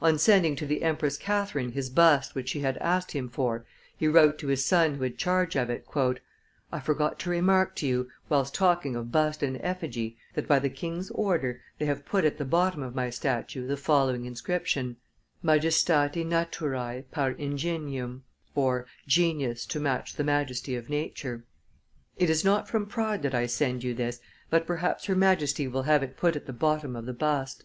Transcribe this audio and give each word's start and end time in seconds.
On 0.00 0.16
sending 0.20 0.54
to 0.54 0.66
the 0.66 0.84
Empress 0.84 1.16
Catherine 1.16 1.72
his 1.72 1.90
bust 1.90 2.36
which 2.36 2.48
she 2.50 2.60
had 2.60 2.78
asked 2.78 3.10
him 3.10 3.28
for, 3.28 3.66
he 3.96 4.06
wrote 4.06 4.38
to 4.38 4.46
his 4.46 4.64
son 4.64 4.94
who 4.94 5.02
had 5.02 5.18
charge 5.18 5.56
of 5.56 5.68
it: 5.68 5.84
"I 6.70 6.78
forgot 6.78 7.18
to 7.18 7.30
remark 7.30 7.74
to 7.74 7.86
you, 7.88 8.08
whilst 8.28 8.54
talking 8.54 8.94
of 8.94 9.10
bust 9.10 9.42
and 9.42 9.60
effigy, 9.62 10.16
that, 10.34 10.46
by 10.46 10.60
the 10.60 10.70
king's 10.70 11.10
order, 11.10 11.60
they 11.80 11.86
have 11.86 12.06
put 12.06 12.24
at 12.24 12.38
the 12.38 12.44
bottom 12.44 12.84
of 12.84 12.94
my 12.94 13.10
statue 13.10 13.66
the 13.66 13.76
following 13.76 14.26
inscription: 14.26 14.96
Majestati 15.42 16.24
naturae 16.24 17.10
par 17.10 17.32
ingenium 17.32 18.22
(Genius 19.08 19.66
to 19.66 19.80
match 19.80 20.14
the 20.14 20.22
majesty 20.22 20.76
of 20.76 20.88
nature). 20.88 21.46
It 22.16 22.30
is 22.30 22.44
not 22.44 22.68
from 22.68 22.86
pride 22.86 23.22
that 23.22 23.34
I 23.34 23.46
send 23.46 23.82
you 23.82 23.92
this, 23.92 24.20
but 24.50 24.68
perhaps 24.68 25.06
Her 25.06 25.16
Majesty 25.16 25.66
will 25.66 25.82
have 25.82 26.04
it 26.04 26.16
put 26.16 26.36
at 26.36 26.46
the 26.46 26.52
bottom 26.52 26.94
of 26.94 27.06
the 27.06 27.12
bust." 27.12 27.64